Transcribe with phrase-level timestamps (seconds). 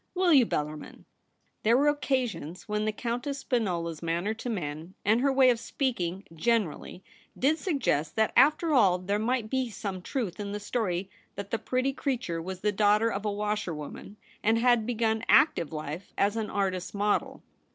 [0.15, 1.05] Will you, Bel larmin?'
[1.61, 6.23] There were occasions when the Countess Spinola's manner to men, and her way of speaking
[6.33, 7.03] generally,
[7.37, 11.59] did suggest that after all there might be some truth in the story that the
[11.59, 16.49] pretty creature was the daughter of a washerwoman, and had begun active life as an
[16.49, 17.43] artist's model.